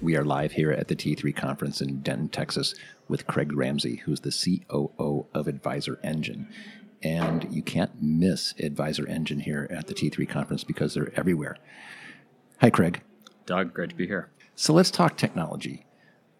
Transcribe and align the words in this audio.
We 0.00 0.16
are 0.16 0.24
live 0.24 0.52
here 0.52 0.70
at 0.70 0.86
the 0.86 0.94
T3 0.94 1.34
conference 1.34 1.80
in 1.80 2.02
Denton, 2.02 2.28
Texas, 2.28 2.72
with 3.08 3.26
Craig 3.26 3.52
Ramsey, 3.52 3.96
who's 3.96 4.20
the 4.20 4.30
COO 4.30 5.26
of 5.34 5.48
Advisor 5.48 5.98
Engine. 6.04 6.48
And 7.02 7.52
you 7.52 7.62
can't 7.62 8.00
miss 8.00 8.54
Advisor 8.60 9.08
Engine 9.08 9.40
here 9.40 9.66
at 9.70 9.88
the 9.88 9.94
T3 9.94 10.28
conference 10.28 10.62
because 10.62 10.94
they're 10.94 11.12
everywhere. 11.16 11.56
Hi, 12.60 12.70
Craig. 12.70 13.02
Doug, 13.44 13.74
great 13.74 13.90
to 13.90 13.96
be 13.96 14.06
here. 14.06 14.30
So 14.54 14.72
let's 14.72 14.92
talk 14.92 15.16
technology. 15.16 15.84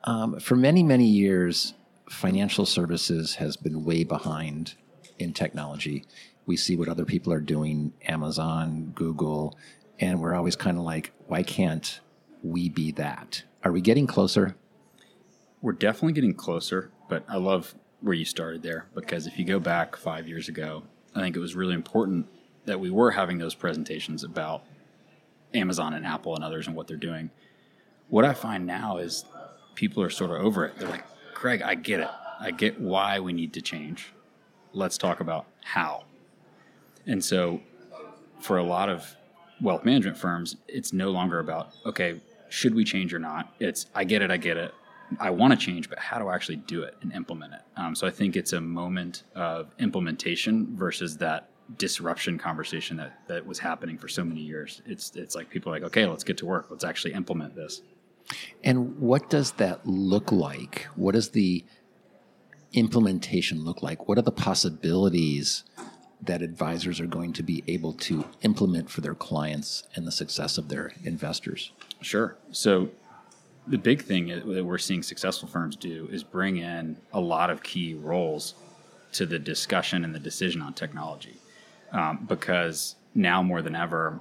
Um, 0.05 0.39
for 0.39 0.55
many, 0.55 0.85
many 0.85 1.07
years, 1.07 1.75
financial 2.09 2.65
services 2.65 3.37
has 3.37 3.57
been 3.57 3.85
way 3.85 4.05
behind 4.05 4.75
in 5.19 5.33
technology. 5.33 6.05
We 6.47 6.57
see 6.57 6.77
what 6.77 6.89
other 6.89 7.05
people 7.05 7.33
are 7.33 7.41
doing, 7.41 7.93
Amazon, 8.07 8.93
Google, 8.95 9.59
and 9.99 10.21
we're 10.21 10.35
always 10.35 10.55
kind 10.55 10.79
of 10.79 10.85
like, 10.85 11.13
why 11.27 11.43
can't 11.43 11.99
we 12.43 12.69
be 12.69 12.93
that? 12.93 13.43
Are 13.65 13.73
we 13.73 13.81
getting 13.81 14.07
closer? 14.07 14.57
We're 15.61 15.73
definitely 15.73 16.13
getting 16.13 16.35
closer, 16.35 16.91
but 17.09 17.25
I 17.29 17.37
love 17.37 17.75
where 18.01 18.15
you 18.15 18.25
started 18.25 18.63
there 18.63 18.87
because 18.95 19.27
if 19.27 19.39
you 19.39 19.45
go 19.45 19.59
back 19.59 19.97
five 19.97 20.29
years 20.29 20.49
ago, 20.49 20.85
I 21.15 21.21
think 21.21 21.37
it 21.37 21.41
was 21.41 21.57
really 21.57 21.75
important 21.75 22.27
that 22.67 22.79
we 22.79 22.91
were 22.91 23.11
having 23.11 23.39
those 23.39 23.55
presentations 23.55 24.23
about 24.23 24.63
Amazon 25.55 25.95
and 25.95 26.07
Apple 26.07 26.35
and 26.35 26.45
others 26.45 26.67
and 26.67 26.77
what 26.77 26.87
they're 26.87 26.97
doing. 26.97 27.31
What 28.09 28.25
I 28.25 28.35
find 28.35 28.67
now 28.67 28.99
is 28.99 29.25
people 29.75 30.03
are 30.03 30.11
sort 30.11 30.31
of 30.31 30.39
over 30.39 30.65
it. 30.67 30.79
They're 30.79 30.89
like, 30.89 31.05
Craig, 31.35 31.63
I 31.63 31.75
get 31.75 32.01
it. 32.01 32.11
I 32.41 32.51
get 32.51 32.81
why 32.81 33.21
we 33.21 33.33
need 33.33 33.53
to 33.55 33.61
change. 33.61 34.13
Let's 34.73 34.99
talk 34.99 35.21
about 35.21 35.47
how. 35.65 36.05
And 37.07 37.25
so, 37.25 37.61
for 38.41 38.59
a 38.59 38.63
lot 38.63 38.89
of 38.89 39.17
wealth 39.61 39.85
management 39.85 40.17
firms, 40.17 40.57
it's 40.69 40.93
no 40.93 41.11
longer 41.11 41.41
about, 41.41 41.75
okay, 41.85 42.21
should 42.49 42.75
we 42.75 42.85
change 42.85 43.13
or 43.15 43.19
not? 43.19 43.55
It's 43.59 43.87
I 43.95 44.05
get 44.05 44.23
it, 44.23 44.31
I 44.31 44.37
get 44.37 44.57
it. 44.57 44.75
I 45.19 45.31
want 45.31 45.53
to 45.53 45.57
change, 45.57 45.89
but 45.89 45.99
how 45.99 46.19
do 46.19 46.29
I 46.29 46.35
actually 46.35 46.57
do 46.57 46.83
it 46.83 46.97
and 47.01 47.13
implement 47.13 47.55
it? 47.55 47.63
Um, 47.77 47.95
so 47.95 48.07
I 48.07 48.11
think 48.11 48.37
it's 48.37 48.53
a 48.53 48.61
moment 48.61 49.23
of 49.35 49.75
implementation 49.79 50.77
versus 50.77 51.17
that 51.19 51.49
disruption 51.77 52.39
conversation 52.39 52.97
that 52.97 53.27
that 53.29 53.47
was 53.47 53.59
happening 53.59 53.99
for 53.99 54.09
so 54.09 54.25
many 54.25 54.41
years. 54.41 54.83
It's 54.87 55.15
it's 55.15 55.35
like 55.35 55.51
people 55.51 55.73
are 55.73 55.77
like, 55.77 55.85
okay, 55.85 56.07
let's 56.07 56.25
get 56.25 56.39
to 56.39 56.47
work. 56.47 56.67
Let's 56.71 56.85
actually 56.85 57.15
implement 57.15 57.55
this. 57.55 57.83
And 58.63 58.99
what 58.99 59.31
does 59.31 59.53
that 59.53 59.87
look 59.87 60.31
like? 60.31 60.89
What 60.95 61.15
does 61.15 61.31
the 61.31 61.65
implementation 62.73 63.65
look 63.65 63.83
like? 63.83 64.09
What 64.09 64.19
are 64.19 64.23
the 64.23 64.33
possibilities 64.33 65.65
that 66.21 66.43
advisors 66.43 67.01
are 67.01 67.07
going 67.07 67.33
to 67.33 67.43
be 67.43 67.63
able 67.67 67.93
to 67.95 68.25
implement 68.43 68.91
for 68.91 69.01
their 69.01 69.15
clients 69.15 69.85
and 69.95 70.07
the 70.07 70.13
success 70.13 70.59
of 70.59 70.69
their 70.69 70.93
investors? 71.05 71.73
Sure. 72.01 72.37
So 72.53 72.91
the 73.67 73.79
big 73.79 74.03
thing 74.03 74.29
that 74.29 74.65
we're 74.65 74.79
seeing 74.79 75.03
successful 75.03 75.49
firms 75.49 75.77
do 75.77 76.09
is 76.11 76.25
bring 76.25 76.57
in 76.59 76.97
a 77.13 77.21
lot 77.21 77.51
of 77.51 77.63
key 77.63 77.95
roles 77.95 78.55
to 79.13 79.27
the 79.27 79.39
discussion 79.39 80.05
and 80.05 80.15
the 80.15 80.19
decision 80.19 80.63
on 80.63 80.75
technology. 80.75 81.37
Um, 81.93 82.27
because 82.29 82.97
now 83.15 83.43
more 83.43 83.63
than 83.63 83.75
ever, 83.75 84.19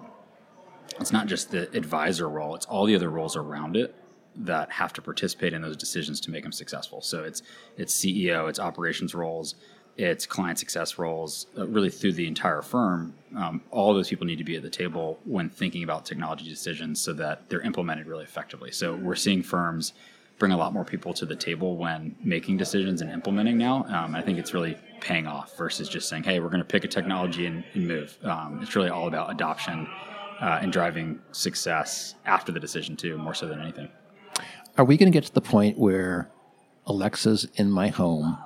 it's 0.99 1.11
not 1.11 1.27
just 1.27 1.51
the 1.51 1.69
advisor 1.75 2.29
role, 2.29 2.55
it's 2.55 2.65
all 2.65 2.85
the 2.85 2.95
other 2.95 3.09
roles 3.09 3.35
around 3.35 3.75
it 3.75 3.93
that 4.35 4.71
have 4.71 4.93
to 4.93 5.01
participate 5.01 5.53
in 5.53 5.61
those 5.61 5.75
decisions 5.75 6.19
to 6.21 6.31
make 6.31 6.43
them 6.43 6.51
successful. 6.51 7.01
So 7.01 7.23
it's 7.23 7.41
it's 7.75 7.93
CEO, 7.93 8.47
it's 8.49 8.59
operations 8.59 9.15
roles, 9.15 9.55
it's 9.97 10.25
client 10.25 10.59
success 10.59 10.99
roles, 10.99 11.47
uh, 11.57 11.67
really 11.67 11.89
through 11.89 12.13
the 12.13 12.27
entire 12.27 12.61
firm. 12.61 13.15
Um, 13.35 13.61
all 13.71 13.93
those 13.93 14.09
people 14.09 14.27
need 14.27 14.37
to 14.37 14.43
be 14.43 14.55
at 14.55 14.61
the 14.61 14.69
table 14.69 15.19
when 15.25 15.49
thinking 15.49 15.83
about 15.83 16.05
technology 16.05 16.47
decisions 16.47 17.01
so 17.01 17.13
that 17.13 17.49
they're 17.49 17.61
implemented 17.61 18.05
really 18.05 18.23
effectively. 18.23 18.71
So 18.71 18.95
we're 18.95 19.15
seeing 19.15 19.41
firms 19.41 19.93
bring 20.37 20.51
a 20.51 20.57
lot 20.57 20.71
more 20.71 20.85
people 20.85 21.13
to 21.15 21.25
the 21.25 21.35
table 21.35 21.77
when 21.77 22.15
making 22.23 22.57
decisions 22.57 23.01
and 23.01 23.09
implementing 23.09 23.57
now. 23.57 23.85
Um, 23.85 24.15
I 24.15 24.21
think 24.21 24.37
it's 24.37 24.53
really 24.53 24.77
paying 25.01 25.25
off 25.25 25.57
versus 25.57 25.89
just 25.89 26.07
saying, 26.07 26.23
hey, 26.23 26.39
we're 26.39 26.49
going 26.49 26.59
to 26.59 26.65
pick 26.65 26.83
a 26.83 26.87
technology 26.87 27.47
and, 27.47 27.63
and 27.73 27.87
move. 27.87 28.17
Um, 28.23 28.59
it's 28.61 28.75
really 28.75 28.89
all 28.89 29.07
about 29.07 29.31
adoption 29.31 29.87
uh, 30.39 30.59
and 30.61 30.71
driving 30.71 31.19
success 31.31 32.13
after 32.25 32.51
the 32.51 32.59
decision, 32.59 32.95
too, 32.95 33.17
more 33.17 33.33
so 33.33 33.47
than 33.47 33.59
anything. 33.59 33.89
Are 34.77 34.85
we 34.85 34.95
going 34.95 35.11
to 35.11 35.15
get 35.15 35.25
to 35.25 35.33
the 35.33 35.41
point 35.41 35.79
where 35.79 36.29
Alexa's 36.85 37.47
in 37.55 37.71
my 37.71 37.87
home? 37.87 38.37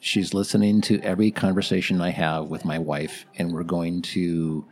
She's 0.00 0.32
listening 0.32 0.80
to 0.82 1.00
every 1.00 1.30
conversation 1.30 2.00
I 2.00 2.10
have 2.10 2.46
with 2.46 2.64
my 2.64 2.78
wife, 2.78 3.26
and 3.36 3.52
we're 3.52 3.64
going 3.64 4.02
to 4.02 4.64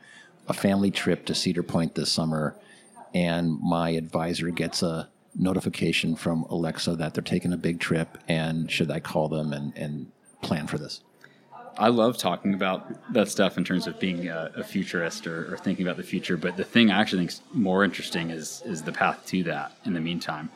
a 0.49 0.53
family 0.53 0.91
trip 0.91 1.27
to 1.27 1.35
Cedar 1.35 1.65
Point 1.65 1.97
this 1.97 2.13
summer. 2.13 2.57
And 3.13 3.59
my 3.61 3.91
advisor 3.91 4.51
gets 4.51 4.83
a 4.83 5.09
notification 5.35 6.15
from 6.15 6.45
Alexa 6.45 6.97
that 6.97 7.15
they're 7.15 7.23
taking 7.23 7.53
a 7.53 7.57
big 7.57 7.81
trip, 7.81 8.19
and 8.29 8.71
should 8.71 8.91
I 8.91 9.01
call 9.01 9.29
them 9.29 9.53
and, 9.53 9.77
and 9.77 10.13
plan 10.43 10.67
for 10.67 10.79
this? 10.79 11.03
I 11.79 11.89
love 11.89 12.17
talking 12.17 12.55
about 12.55 13.13
that 13.13 13.29
stuff 13.29 13.59
in 13.59 13.65
terms 13.65 13.87
of 13.87 14.01
being 14.01 14.29
a, 14.29 14.51
a 14.57 14.65
futurist 14.65 15.27
or, 15.27 15.53
or, 15.53 15.59
thinking 15.59 15.87
about 15.87 15.99
the 15.99 16.03
future. 16.03 16.39
But 16.39 16.57
the 16.57 16.65
thing 16.65 16.91
I 16.91 17.01
actually 17.01 17.21
think 17.27 17.33
is 17.33 17.43
more 17.53 17.85
interesting 17.85 18.31
is 18.31 18.63
is 18.65 18.83
the 18.83 18.93
path 18.93 19.27
to 19.27 19.43
that. 19.43 19.77
In 19.85 19.93
the 19.93 20.01
meantime, 20.01 20.49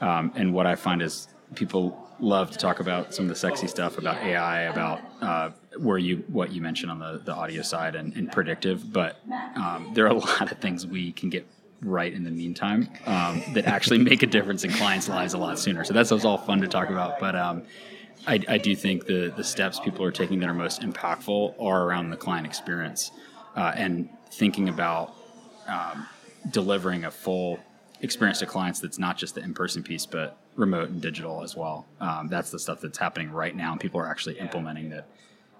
um, 0.00 0.32
and 0.34 0.52
what 0.52 0.66
I 0.66 0.74
find 0.74 1.00
is 1.00 1.28
people 1.54 2.00
love 2.20 2.50
to 2.50 2.58
talk 2.58 2.80
about 2.80 3.14
some 3.14 3.24
of 3.24 3.28
the 3.28 3.34
sexy 3.34 3.66
stuff 3.66 3.98
about 3.98 4.16
AI, 4.18 4.62
about 4.62 5.00
uh, 5.20 5.50
where 5.78 5.98
you 5.98 6.24
what 6.28 6.52
you 6.52 6.60
mentioned 6.60 6.90
on 6.90 6.98
the, 6.98 7.20
the 7.24 7.34
audio 7.34 7.62
side 7.62 7.94
and, 7.94 8.14
and 8.14 8.30
predictive. 8.30 8.92
But 8.92 9.20
um, 9.56 9.90
there 9.94 10.04
are 10.04 10.10
a 10.10 10.14
lot 10.18 10.52
of 10.52 10.58
things 10.58 10.86
we 10.86 11.12
can 11.12 11.30
get 11.30 11.46
right 11.82 12.12
in 12.12 12.24
the 12.24 12.30
meantime 12.30 12.88
um, 13.06 13.42
that 13.52 13.66
actually 13.66 13.98
make 13.98 14.22
a 14.22 14.26
difference 14.26 14.64
in 14.64 14.70
clients' 14.70 15.08
lives 15.08 15.34
a 15.34 15.38
lot 15.38 15.58
sooner. 15.58 15.84
So 15.84 15.92
that's, 15.92 16.10
that's 16.10 16.24
all 16.24 16.38
fun 16.38 16.60
to 16.62 16.68
talk 16.68 16.88
about. 16.88 17.20
But 17.20 17.36
um, 17.36 17.64
I, 18.26 18.40
I, 18.48 18.58
do 18.58 18.74
think 18.74 19.06
the 19.06 19.32
the 19.36 19.44
steps 19.44 19.78
people 19.80 20.04
are 20.04 20.12
taking 20.12 20.40
that 20.40 20.48
are 20.48 20.54
most 20.54 20.80
impactful 20.80 21.60
are 21.60 21.84
around 21.84 22.10
the 22.10 22.16
client 22.16 22.46
experience 22.46 23.10
uh, 23.56 23.72
and 23.74 24.08
thinking 24.30 24.68
about 24.68 25.14
um, 25.66 26.06
delivering 26.50 27.04
a 27.04 27.10
full 27.10 27.58
experience 28.04 28.38
to 28.40 28.46
clients 28.46 28.80
that's 28.80 28.98
not 28.98 29.16
just 29.16 29.34
the 29.34 29.42
in-person 29.42 29.82
piece 29.82 30.06
but 30.06 30.36
remote 30.56 30.90
and 30.90 31.00
digital 31.00 31.42
as 31.42 31.56
well. 31.56 31.86
Um, 32.00 32.28
that's 32.28 32.50
the 32.50 32.58
stuff 32.58 32.80
that's 32.80 32.98
happening 32.98 33.30
right 33.30 33.54
now 33.56 33.72
and 33.72 33.80
people 33.80 34.00
are 34.00 34.08
actually 34.08 34.38
implementing 34.38 34.90
that 34.90 35.08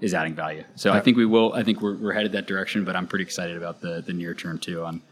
is 0.01 0.15
adding 0.15 0.35
value. 0.35 0.65
So 0.77 0.93
i 0.93 1.01
think 1.01 1.17
we 1.17 1.27
will 1.27 1.53
i 1.55 1.63
think 1.63 1.81
we're, 1.81 1.97
we're 1.97 2.13
headed 2.13 2.33
that 2.33 2.47
direction 2.47 2.85
but 2.85 2.95
i'm 2.97 3.07
pretty 3.07 3.25
excited 3.25 3.57
about 3.57 3.81
the 3.81 4.03
the 4.07 4.13
near 4.13 4.35
term 4.35 4.59
too 4.59 4.85
on 4.85 5.03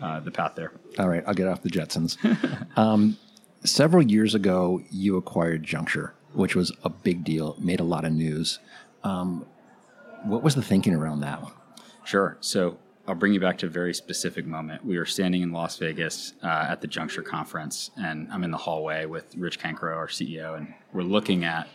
uh, 0.00 0.20
the 0.20 0.30
path 0.30 0.54
there. 0.54 0.72
All 0.98 1.08
right 1.08 1.22
i'll 1.26 1.34
get 1.34 1.48
off 1.48 1.62
the 1.62 1.70
jetsons. 1.70 2.16
Um, 2.76 3.18
several 3.64 4.02
years 4.02 4.34
ago 4.34 4.82
you 4.90 5.16
acquired 5.16 5.62
Junxure 5.64 6.12
which 6.32 6.56
was 6.56 6.72
a 6.82 6.88
big 6.88 7.24
deal 7.24 7.56
made 7.58 7.80
a 7.80 7.84
lot 7.84 8.04
of 8.04 8.12
news. 8.12 8.58
Um, 9.04 9.46
what 10.24 10.42
was 10.42 10.54
the 10.54 10.62
thinking 10.62 10.94
around 10.94 11.20
that 11.20 11.42
one? 11.42 11.52
Sure. 12.04 12.36
So 12.40 12.78
I'll 13.06 13.16
bring 13.16 13.34
you 13.34 13.40
back 13.40 13.58
to 13.58 13.66
a 13.66 13.68
very 13.68 13.94
specific 13.94 14.46
moment. 14.46 14.84
We 14.84 14.96
were 14.96 15.06
standing 15.06 15.42
in 15.42 15.50
Las 15.50 15.76
Vegas 15.78 16.34
uh, 16.42 16.66
at 16.68 16.80
the 16.80 16.86
Junxure 16.86 17.24
conference, 17.24 17.90
and 17.96 18.28
I'm 18.30 18.44
in 18.44 18.52
the 18.52 18.58
hallway 18.58 19.06
with 19.06 19.34
Rich 19.36 19.58
Cancro, 19.58 19.96
our 19.96 20.06
CEO, 20.06 20.56
and 20.56 20.72
we're 20.92 21.02
looking 21.02 21.44
at 21.44 21.68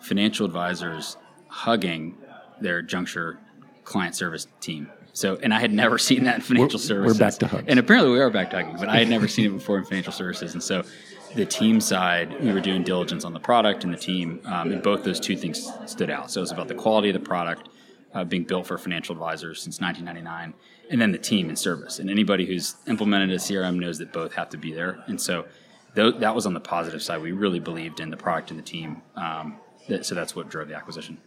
financial 0.00 0.46
advisors 0.46 1.16
hugging 1.48 2.16
their 2.60 2.82
Junxure 2.82 3.38
client 3.82 4.14
service 4.14 4.46
team. 4.60 4.88
So, 5.12 5.40
and 5.42 5.52
I 5.52 5.58
had 5.58 5.72
never 5.72 5.98
seen 6.08 6.24
that 6.24 6.36
in 6.36 6.40
financial 6.40 6.78
we're, 6.78 6.84
services. 6.84 7.18
We're 7.18 7.26
back 7.26 7.38
to 7.40 7.48
hugs. 7.48 7.64
And 7.66 7.80
apparently 7.80 8.12
we 8.12 8.20
are 8.20 8.30
back 8.30 8.50
to 8.50 8.56
hugging, 8.56 8.76
but 8.76 8.88
I 8.88 8.98
had 8.98 9.08
never 9.08 9.26
seen 9.26 9.46
it 9.46 9.50
before 9.50 9.78
in 9.78 9.84
financial 9.84 10.12
services. 10.12 10.52
And 10.52 10.62
so 10.62 10.84
the 11.34 11.46
team 11.46 11.80
side, 11.80 12.40
we 12.40 12.52
were 12.52 12.60
doing 12.60 12.84
diligence 12.84 13.24
on 13.24 13.32
the 13.32 13.40
product 13.40 13.82
and 13.82 13.92
the 13.92 13.98
team, 13.98 14.40
um, 14.44 14.70
and 14.70 14.82
both 14.82 15.02
those 15.02 15.18
two 15.18 15.36
things 15.36 15.68
stood 15.86 16.10
out. 16.10 16.30
So 16.30 16.40
it 16.40 16.42
was 16.42 16.52
about 16.52 16.68
the 16.68 16.74
quality 16.74 17.08
of 17.08 17.14
the 17.14 17.20
product 17.20 17.68
uh, 18.14 18.24
being 18.24 18.44
built 18.44 18.66
for 18.66 18.76
financial 18.78 19.14
advisors 19.14 19.62
since 19.62 19.80
1999, 19.80 20.54
and 20.90 21.00
then 21.00 21.12
the 21.12 21.18
team 21.18 21.48
and 21.48 21.58
service. 21.58 21.98
And 21.98 22.10
anybody 22.10 22.46
who's 22.46 22.76
implemented 22.86 23.30
a 23.30 23.36
CRM 23.36 23.78
knows 23.78 23.98
that 23.98 24.12
both 24.12 24.32
have 24.34 24.48
to 24.50 24.56
be 24.56 24.72
there. 24.72 25.02
And 25.06 25.20
so 25.20 25.46
th- 25.94 26.16
that 26.18 26.34
was 26.34 26.46
on 26.46 26.54
the 26.54 26.60
positive 26.60 27.02
side. 27.02 27.22
We 27.22 27.32
really 27.32 27.60
believed 27.60 28.00
in 28.00 28.10
the 28.10 28.16
product 28.16 28.50
and 28.50 28.58
the 28.58 28.64
team. 28.64 29.02
Um, 29.16 29.58
that, 29.88 30.06
so 30.06 30.14
that's 30.14 30.34
what 30.36 30.48
drove 30.48 30.68
the 30.68 30.74
acquisition. 30.74 31.18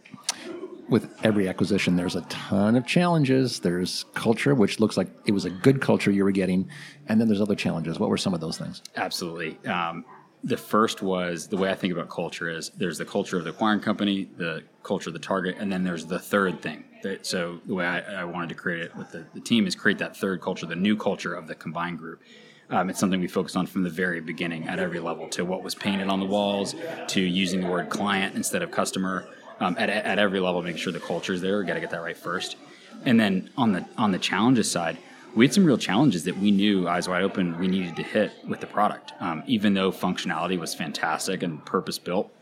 With 0.88 1.10
every 1.24 1.48
acquisition, 1.48 1.96
there's 1.96 2.14
a 2.14 2.20
ton 2.22 2.76
of 2.76 2.86
challenges. 2.86 3.60
There's 3.60 4.04
culture, 4.14 4.54
which 4.54 4.80
looks 4.80 4.96
like 4.96 5.08
it 5.24 5.32
was 5.32 5.46
a 5.46 5.50
good 5.50 5.80
culture 5.80 6.10
you 6.10 6.24
were 6.24 6.30
getting, 6.30 6.68
and 7.08 7.18
then 7.18 7.26
there's 7.26 7.40
other 7.40 7.54
challenges. 7.54 7.98
What 7.98 8.10
were 8.10 8.18
some 8.18 8.34
of 8.34 8.40
those 8.40 8.58
things? 8.58 8.82
Absolutely. 8.96 9.58
Um, 9.66 10.04
the 10.44 10.56
first 10.58 11.02
was 11.02 11.48
the 11.48 11.56
way 11.56 11.70
I 11.70 11.74
think 11.74 11.92
about 11.92 12.10
culture 12.10 12.50
is 12.50 12.70
there's 12.76 12.98
the 12.98 13.04
culture 13.04 13.38
of 13.38 13.44
the 13.44 13.50
acquiring 13.50 13.80
company, 13.80 14.28
the 14.36 14.62
culture 14.82 15.08
of 15.08 15.14
the 15.14 15.18
target, 15.18 15.56
and 15.58 15.72
then 15.72 15.84
there's 15.84 16.04
the 16.04 16.18
third 16.18 16.60
thing. 16.60 16.84
So 17.22 17.60
the 17.66 17.74
way 17.74 17.86
I, 17.86 18.22
I, 18.22 18.24
wanted 18.24 18.48
to 18.50 18.54
create 18.54 18.80
it 18.80 18.96
with 18.96 19.10
the, 19.10 19.26
the, 19.34 19.40
team 19.40 19.66
is 19.66 19.74
create 19.74 19.98
that 19.98 20.16
third 20.16 20.40
culture, 20.40 20.64
the 20.64 20.74
new 20.74 20.96
culture 20.96 21.34
of 21.34 21.46
the 21.46 21.54
combined 21.54 21.98
group. 21.98 22.22
Um, 22.70 22.88
it's 22.88 22.98
something 22.98 23.20
we 23.20 23.28
focused 23.28 23.58
on 23.58 23.66
from 23.66 23.82
the 23.82 23.90
very 23.90 24.20
beginning 24.20 24.68
at 24.68 24.78
every 24.78 25.00
level, 25.00 25.28
to 25.28 25.44
what 25.44 25.62
was 25.62 25.74
painted 25.74 26.08
on 26.08 26.18
the 26.18 26.26
walls, 26.26 26.74
to 27.08 27.20
using 27.20 27.60
the 27.60 27.66
word 27.66 27.90
client 27.90 28.36
instead 28.36 28.62
of 28.62 28.70
customer. 28.70 29.28
Um, 29.60 29.76
at, 29.78 29.88
at 29.88 30.18
every 30.18 30.40
level, 30.40 30.62
making 30.62 30.78
sure 30.78 30.92
the 30.92 30.98
culture 30.98 31.32
is 31.32 31.40
there. 31.40 31.58
We 31.58 31.64
got 31.64 31.74
to 31.74 31.80
get 31.80 31.90
that 31.90 32.02
right 32.02 32.16
first. 32.16 32.56
And 33.04 33.20
then 33.20 33.50
on 33.56 33.72
the 33.72 33.86
on 33.96 34.10
the 34.10 34.18
challenges 34.18 34.70
side, 34.70 34.98
we 35.34 35.44
had 35.44 35.52
some 35.52 35.64
real 35.64 35.78
challenges 35.78 36.24
that 36.24 36.38
we 36.38 36.50
knew 36.50 36.88
eyes 36.88 37.08
wide 37.08 37.22
open 37.22 37.58
we 37.58 37.66
needed 37.66 37.96
to 37.96 38.02
hit 38.02 38.32
with 38.46 38.60
the 38.60 38.66
product. 38.66 39.12
Um, 39.20 39.42
even 39.46 39.74
though 39.74 39.90
functionality 39.90 40.58
was 40.58 40.74
fantastic 40.74 41.42
and 41.42 41.64
purpose 41.64 41.98
built, 41.98 42.32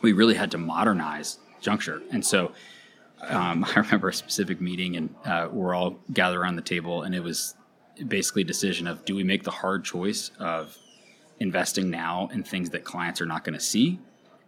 we 0.00 0.12
really 0.12 0.34
had 0.34 0.50
to 0.52 0.58
modernize 0.58 1.38
Junxure. 1.62 2.02
And 2.10 2.24
so 2.24 2.52
um, 3.22 3.64
I 3.76 3.80
remember 3.80 4.08
a 4.08 4.14
specific 4.14 4.60
meeting, 4.60 4.96
and 4.96 5.14
uh, 5.24 5.48
we're 5.50 5.74
all 5.74 5.98
gathered 6.12 6.40
around 6.40 6.56
the 6.56 6.62
table, 6.62 7.02
and 7.02 7.14
it 7.14 7.22
was 7.22 7.54
basically 8.08 8.42
a 8.42 8.46
decision 8.46 8.86
of 8.86 9.04
do 9.04 9.14
we 9.14 9.22
make 9.22 9.44
the 9.44 9.50
hard 9.50 9.84
choice 9.84 10.30
of 10.38 10.76
investing 11.40 11.90
now 11.90 12.28
in 12.32 12.42
things 12.42 12.70
that 12.70 12.84
clients 12.84 13.20
are 13.20 13.26
not 13.26 13.44
going 13.44 13.54
to 13.54 13.64
see 13.64 13.98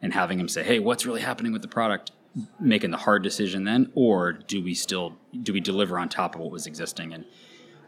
and 0.03 0.13
having 0.13 0.39
them 0.39 0.49
say, 0.49 0.63
hey, 0.63 0.79
what's 0.79 1.07
really 1.07 1.21
happening 1.21 1.53
with 1.53 1.63
the 1.63 1.69
product? 1.69 2.13
making 2.61 2.91
the 2.91 2.99
hard 2.99 3.23
decision 3.23 3.65
then 3.65 3.91
or 3.95 4.33
do 4.33 4.63
we 4.63 4.75
still 4.75 5.17
do 5.43 5.55
we 5.55 5.61
deliver 5.61 5.99
on 5.99 6.07
top 6.07 6.35
of 6.35 6.41
what 6.43 6.51
was 6.51 6.67
existing 6.67 7.15
and 7.15 7.25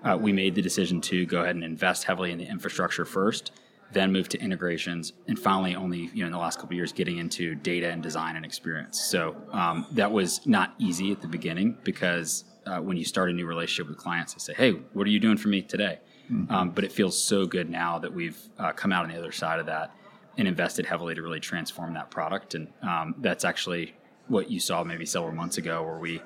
uh, 0.04 0.16
we 0.20 0.32
made 0.32 0.54
the 0.54 0.62
decision 0.62 1.00
to 1.02 1.26
go 1.26 1.42
ahead 1.42 1.54
and 1.54 1.64
invest 1.64 2.04
heavily 2.04 2.32
in 2.32 2.38
the 2.38 2.46
infrastructure 2.46 3.04
first, 3.04 3.52
then 3.92 4.12
move 4.12 4.28
to 4.28 4.40
integrations, 4.40 5.12
and 5.26 5.38
finally, 5.38 5.74
only 5.74 6.10
you 6.12 6.20
know 6.20 6.26
in 6.26 6.32
the 6.32 6.38
last 6.38 6.58
couple 6.58 6.74
years, 6.76 6.92
getting 6.92 7.18
into 7.18 7.54
data 7.54 7.88
and 7.88 8.02
design 8.02 8.36
and 8.36 8.44
experience. 8.44 9.00
So 9.00 9.36
um, 9.50 9.86
that 9.92 10.12
was 10.12 10.46
not 10.46 10.74
easy 10.78 11.10
at 11.10 11.22
the 11.22 11.28
beginning 11.28 11.78
because 11.84 12.44
uh, 12.66 12.78
when 12.78 12.96
you 12.96 13.04
start 13.04 13.30
a 13.30 13.32
new 13.32 13.46
relationship 13.46 13.88
with 13.88 13.96
clients, 13.96 14.34
they 14.34 14.40
say, 14.40 14.54
"Hey, 14.54 14.72
what 14.92 15.06
are 15.06 15.10
you 15.10 15.20
doing 15.20 15.38
for 15.38 15.48
me 15.48 15.62
today?" 15.62 16.00
Mm-hmm. 16.30 16.52
Um, 16.52 16.70
but 16.70 16.84
it 16.84 16.92
feels 16.92 17.18
so 17.20 17.46
good 17.46 17.70
now 17.70 17.98
that 17.98 18.12
we've 18.12 18.38
uh, 18.58 18.72
come 18.72 18.92
out 18.92 19.04
on 19.04 19.10
the 19.10 19.16
other 19.16 19.32
side 19.32 19.60
of 19.60 19.66
that 19.66 19.94
and 20.36 20.46
invested 20.46 20.84
heavily 20.84 21.14
to 21.14 21.22
really 21.22 21.40
transform 21.40 21.94
that 21.94 22.10
product, 22.10 22.54
and 22.54 22.68
um, 22.82 23.14
that's 23.18 23.44
actually 23.44 23.94
what 24.26 24.50
you 24.50 24.60
saw 24.60 24.84
maybe 24.84 25.06
several 25.06 25.32
months 25.32 25.56
ago, 25.56 25.82
where 25.82 25.98
we 25.98 26.20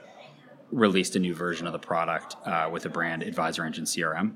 released 0.72 1.14
a 1.16 1.18
new 1.18 1.34
version 1.34 1.66
of 1.66 1.72
the 1.72 1.78
product 1.78 2.36
uh, 2.44 2.68
with 2.72 2.86
a 2.86 2.88
brand 2.88 3.22
Advisor 3.22 3.64
Engine 3.64 3.84
CRM, 3.84 4.34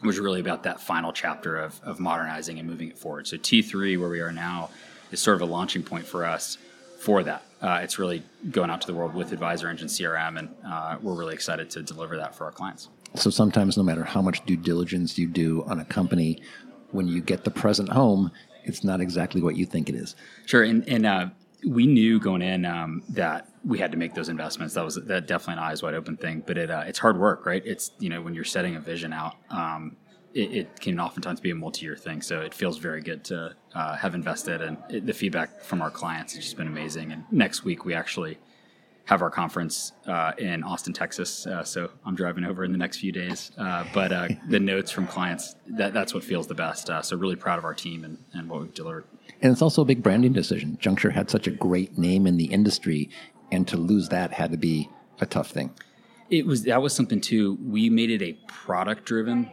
which 0.00 0.06
was 0.06 0.18
really 0.18 0.40
about 0.40 0.64
that 0.64 0.80
final 0.80 1.12
chapter 1.12 1.56
of, 1.56 1.80
of 1.82 2.00
modernizing 2.00 2.58
and 2.58 2.68
moving 2.68 2.88
it 2.88 2.98
forward. 2.98 3.26
So 3.26 3.36
T3, 3.36 3.98
where 3.98 4.08
we 4.08 4.20
are 4.20 4.32
now, 4.32 4.70
is 5.12 5.20
sort 5.20 5.36
of 5.36 5.42
a 5.42 5.50
launching 5.50 5.82
point 5.82 6.06
for 6.06 6.24
us 6.24 6.58
for 6.98 7.22
that. 7.22 7.42
Uh, 7.62 7.80
it's 7.82 7.98
really 7.98 8.22
going 8.50 8.68
out 8.68 8.80
to 8.82 8.86
the 8.86 8.94
world 8.94 9.14
with 9.14 9.32
Advisor 9.32 9.68
Engine 9.68 9.88
CRM, 9.88 10.38
and 10.38 10.48
uh, 10.66 10.98
we're 11.00 11.14
really 11.14 11.34
excited 11.34 11.70
to 11.70 11.82
deliver 11.82 12.16
that 12.16 12.34
for 12.34 12.44
our 12.44 12.52
clients. 12.52 12.88
So 13.14 13.30
sometimes, 13.30 13.76
no 13.76 13.82
matter 13.82 14.04
how 14.04 14.20
much 14.20 14.44
due 14.44 14.56
diligence 14.56 15.16
you 15.16 15.26
do 15.26 15.64
on 15.64 15.80
a 15.80 15.84
company, 15.84 16.42
when 16.90 17.06
you 17.06 17.20
get 17.20 17.44
the 17.44 17.50
present 17.50 17.88
home, 17.88 18.30
it's 18.64 18.84
not 18.84 19.00
exactly 19.00 19.40
what 19.40 19.56
you 19.56 19.64
think 19.64 19.88
it 19.88 19.94
is. 19.94 20.16
Sure, 20.44 20.62
and, 20.62 20.86
and 20.88 21.06
uh, 21.06 21.28
we 21.64 21.86
knew 21.86 22.18
going 22.20 22.42
in 22.42 22.64
um, 22.64 23.02
that 23.10 23.48
we 23.64 23.78
had 23.78 23.90
to 23.92 23.98
make 23.98 24.14
those 24.14 24.28
investments. 24.28 24.74
That 24.74 24.84
was 24.84 24.96
that 24.96 25.26
definitely 25.26 25.54
an 25.54 25.70
eyes 25.70 25.82
wide 25.82 25.94
open 25.94 26.16
thing. 26.16 26.42
But 26.46 26.58
it 26.58 26.70
uh, 26.70 26.84
it's 26.86 26.98
hard 26.98 27.18
work, 27.18 27.46
right? 27.46 27.62
It's 27.64 27.92
you 27.98 28.08
know 28.08 28.20
when 28.22 28.34
you're 28.34 28.44
setting 28.44 28.76
a 28.76 28.80
vision 28.80 29.12
out, 29.12 29.36
um, 29.50 29.96
it, 30.34 30.52
it, 30.52 30.80
can 30.80 31.00
oftentimes 31.00 31.40
be 31.40 31.50
a 31.50 31.54
multi-year 31.54 31.96
thing. 31.96 32.20
So 32.22 32.40
it 32.40 32.52
feels 32.52 32.78
very 32.78 33.00
good 33.00 33.24
to 33.24 33.54
uh, 33.74 33.96
have 33.96 34.14
invested, 34.14 34.60
and 34.60 34.76
it, 34.90 35.06
the 35.06 35.14
feedback 35.14 35.62
from 35.62 35.80
our 35.80 35.90
clients 35.90 36.34
has 36.34 36.44
just 36.44 36.56
been 36.56 36.68
amazing. 36.68 37.12
And 37.12 37.24
next 37.30 37.64
week 37.64 37.84
we 37.84 37.94
actually 37.94 38.38
have 39.06 39.22
our 39.22 39.30
conference 39.30 39.92
uh, 40.06 40.32
in 40.36 40.62
Austin, 40.62 40.92
Texas. 40.92 41.46
Uh, 41.46 41.64
so 41.64 41.90
I'm 42.04 42.14
driving 42.14 42.44
over 42.44 42.64
in 42.64 42.72
the 42.72 42.78
next 42.78 42.98
few 42.98 43.12
days. 43.12 43.52
Uh, 43.56 43.84
but 43.94 44.12
uh, 44.12 44.28
the 44.48 44.60
notes 44.60 44.90
from 44.90 45.06
clients, 45.06 45.56
that, 45.68 45.94
that's 45.94 46.12
what 46.12 46.22
feels 46.22 46.46
the 46.48 46.54
best. 46.54 46.90
Uh, 46.90 47.02
so 47.02 47.16
really 47.16 47.36
proud 47.36 47.58
of 47.58 47.64
our 47.64 47.74
team 47.74 48.04
and, 48.04 48.18
and 48.32 48.48
what 48.48 48.60
we've 48.60 48.74
delivered. 48.74 49.04
And 49.40 49.52
it's 49.52 49.62
also 49.62 49.82
a 49.82 49.84
big 49.84 50.02
branding 50.02 50.32
decision. 50.32 50.76
Junxure 50.80 51.12
had 51.12 51.30
such 51.30 51.46
a 51.46 51.50
great 51.50 51.96
name 51.96 52.26
in 52.26 52.36
the 52.36 52.46
industry, 52.46 53.10
and 53.52 53.66
to 53.68 53.76
lose 53.76 54.08
that 54.08 54.32
had 54.32 54.50
to 54.50 54.56
be 54.56 54.90
a 55.20 55.26
tough 55.26 55.50
thing. 55.50 55.72
It 56.30 56.46
was 56.46 56.64
that 56.64 56.82
was 56.82 56.92
something 56.92 57.20
too. 57.20 57.58
We 57.62 57.90
made 57.90 58.10
it 58.10 58.22
a 58.22 58.32
product 58.48 59.04
driven 59.04 59.50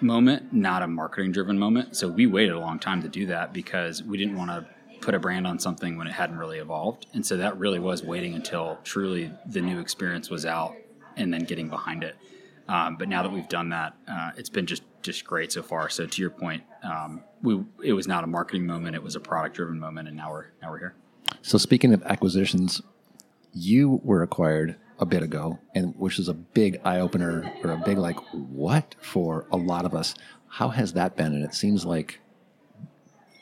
moment, 0.00 0.52
not 0.52 0.82
a 0.82 0.86
marketing 0.86 1.32
driven 1.32 1.58
moment. 1.58 1.96
So 1.96 2.08
we 2.08 2.26
waited 2.26 2.54
a 2.54 2.60
long 2.60 2.78
time 2.78 3.02
to 3.02 3.08
do 3.08 3.26
that 3.26 3.52
because 3.52 4.02
we 4.02 4.16
didn't 4.16 4.36
want 4.36 4.50
to 4.50 4.66
put 5.00 5.14
a 5.14 5.18
brand 5.18 5.46
on 5.46 5.58
something 5.58 5.96
when 5.96 6.06
it 6.06 6.12
hadn't 6.12 6.38
really 6.38 6.58
evolved. 6.58 7.06
And 7.12 7.24
so 7.24 7.36
that 7.36 7.58
really 7.58 7.78
was 7.78 8.02
waiting 8.02 8.34
until 8.34 8.78
truly 8.84 9.32
the 9.46 9.60
new 9.60 9.78
experience 9.78 10.30
was 10.30 10.44
out 10.46 10.76
and 11.16 11.32
then 11.32 11.44
getting 11.44 11.68
behind 11.68 12.04
it. 12.04 12.16
Um, 12.68 12.96
but 12.96 13.08
now 13.08 13.22
that 13.22 13.32
we've 13.32 13.48
done 13.48 13.70
that, 13.70 13.94
uh, 14.06 14.32
it's 14.36 14.50
been 14.50 14.66
just 14.66 14.82
just 15.00 15.24
great 15.24 15.52
so 15.52 15.62
far. 15.62 15.88
So 15.88 16.06
to 16.06 16.20
your 16.20 16.30
point, 16.30 16.64
um, 16.82 17.22
we 17.42 17.62
it 17.82 17.94
was 17.94 18.06
not 18.06 18.24
a 18.24 18.26
marketing 18.26 18.66
moment; 18.66 18.94
it 18.94 19.02
was 19.02 19.16
a 19.16 19.20
product 19.20 19.56
driven 19.56 19.78
moment, 19.78 20.08
and 20.08 20.16
now 20.16 20.30
we're 20.30 20.46
now 20.60 20.70
we're 20.70 20.78
here. 20.78 20.94
So 21.40 21.56
speaking 21.56 21.94
of 21.94 22.02
acquisitions, 22.02 22.82
you 23.54 24.00
were 24.04 24.22
acquired 24.22 24.76
a 24.98 25.06
bit 25.06 25.22
ago, 25.22 25.58
and 25.74 25.94
which 25.96 26.18
is 26.18 26.28
a 26.28 26.34
big 26.34 26.80
eye 26.84 27.00
opener 27.00 27.50
or 27.64 27.70
a 27.70 27.78
big 27.78 27.96
like 27.96 28.18
what 28.32 28.94
for 29.00 29.46
a 29.50 29.56
lot 29.56 29.86
of 29.86 29.94
us. 29.94 30.14
How 30.48 30.68
has 30.68 30.92
that 30.92 31.16
been? 31.16 31.34
And 31.34 31.44
it 31.44 31.54
seems 31.54 31.86
like 31.86 32.20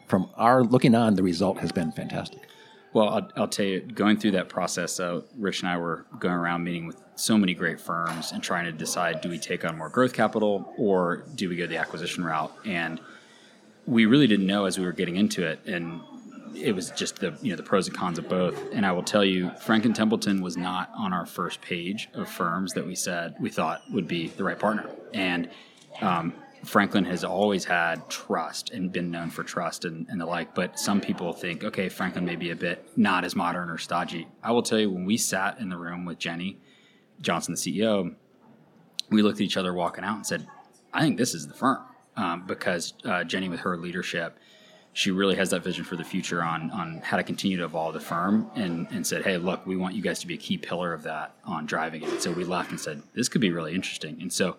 from 0.07 0.31
our 0.37 0.63
looking 0.63 0.95
on, 0.95 1.15
the 1.15 1.23
result 1.23 1.59
has 1.59 1.73
been 1.73 1.93
fantastic. 1.93 2.41
Well, 2.93 3.09
I'll, 3.09 3.31
I'll 3.37 3.49
tell 3.49 3.67
you, 3.67 3.81
going 3.81 4.17
through 4.17 4.31
that 4.33 4.49
process, 4.49 4.99
uh, 4.99 5.21
Rich 5.37 5.61
and 5.61 5.69
I 5.69 5.77
were 5.77 6.07
going 6.19 6.35
around 6.35 6.65
meeting 6.65 6.87
with 6.87 7.03
so 7.17 7.37
many 7.37 7.53
great 7.53 7.81
firms 7.81 8.33
and 8.33 8.43
trying 8.43 8.65
to 8.65 8.73
decide 8.73 9.21
do 9.21 9.29
we 9.29 9.39
take 9.39 9.65
on 9.65 9.77
more 9.77 9.89
growth 9.89 10.13
capital 10.13 10.73
or 10.79 11.25
do 11.35 11.49
we 11.49 11.57
go 11.57 11.67
the 11.67 11.77
acquisition 11.77 12.25
route? 12.25 12.53
And 12.65 13.01
we 13.87 14.07
really 14.07 14.27
didn't 14.27 14.47
know 14.47 14.65
as 14.65 14.79
we 14.79 14.85
were 14.85 14.93
getting 14.93 15.17
into 15.17 15.45
it. 15.45 15.61
And 15.67 16.01
it 16.55 16.75
was 16.75 16.91
just 16.91 17.17
the 17.17 17.37
you 17.43 17.51
know 17.51 17.57
the 17.57 17.63
pros 17.63 17.87
and 17.87 17.97
cons 17.97 18.19
of 18.19 18.29
both. 18.29 18.59
And 18.73 18.87
I 18.87 18.93
will 18.93 19.03
tell 19.03 19.25
you, 19.25 19.51
Franklin 19.61 19.93
Templeton 19.93 20.41
was 20.41 20.57
not 20.57 20.91
on 20.97 21.13
our 21.13 21.27
first 21.27 21.61
page 21.61 22.09
of 22.15 22.29
firms 22.29 22.73
that 22.73 22.87
we 22.87 22.95
said 22.95 23.35
we 23.41 23.51
thought 23.51 23.83
would 23.91 24.09
be 24.09 24.29
the 24.29 24.45
right 24.45 24.59
partner. 24.59 24.89
And 25.13 25.51
um, 26.01 26.33
Franklin 26.67 27.05
has 27.05 27.25
always 27.25 27.65
had 27.65 28.09
trust 28.11 28.71
and 28.71 28.93
been 28.93 29.11
known 29.11 29.31
for 29.31 29.45
trust 29.45 29.85
and, 29.85 30.07
and, 30.09 30.21
the 30.21 30.27
like, 30.27 30.55
but 30.55 30.79
some 30.79 31.01
people 31.01 31.33
think, 31.33 31.65
okay, 31.65 31.89
Franklin 31.89 32.25
may 32.25 32.37
be 32.37 32.51
a 32.51 32.57
bit 32.57 32.87
not 32.97 33.25
as 33.25 33.37
modern 33.37 33.71
or 33.71 33.79
stodgy. 33.79 34.27
I 34.43 34.53
will 34.53 34.63
tell 34.63 34.79
you, 34.79 34.91
when 34.91 35.05
we 35.05 35.17
sat 35.17 35.59
in 35.61 35.69
the 35.69 35.77
room 35.77 36.05
with 36.05 36.19
Jenny 36.19 36.59
Johnson, 37.21 37.55
the 37.55 37.61
CEO, 37.61 38.15
we 39.11 39.23
looked 39.23 39.39
at 39.39 39.43
each 39.43 39.57
other 39.57 39.73
walking 39.73 40.05
out 40.05 40.17
and 40.17 40.27
said, 40.27 40.47
I 40.93 41.03
think 41.03 41.17
this 41.17 41.35
is 41.35 41.47
the 41.47 41.55
firm 41.55 41.79
um, 42.17 42.47
because 42.47 42.95
uh, 43.05 43.25
Jenny, 43.25 43.49
with 43.49 43.61
her 43.61 43.77
leadership, 43.77 44.39
she 44.93 45.11
really 45.11 45.37
has 45.37 45.51
that 45.51 45.63
vision 45.63 45.85
for 45.85 45.95
the 45.97 46.05
future 46.05 46.43
on 46.43 46.71
on 46.71 47.03
how 47.05 47.19
to 47.19 47.23
continue 47.23 47.59
to 47.59 47.65
evolve 47.65 47.93
the 47.93 48.01
firm 48.01 48.51
and, 48.55 48.89
and 48.91 49.07
said, 49.07 49.23
hey, 49.25 49.37
look, 49.37 49.67
we 49.67 49.77
want 49.77 49.95
you 49.95 50.03
guys 50.03 50.21
to 50.21 50.27
be 50.27 50.35
a 50.35 50.39
key 50.39 50.57
pillar 50.57 50.95
of 50.95 51.03
that 51.03 51.35
on 51.45 51.67
driving 51.67 52.03
it. 52.03 52.23
So 52.23 52.33
we 52.33 52.45
left 52.45 52.71
and 52.71 52.81
said, 52.81 53.03
this 53.15 53.29
could 53.29 53.43
be 53.43 53.51
really 53.51 53.75
interesting. 53.75 54.21
And 54.23 54.33
so 54.33 54.57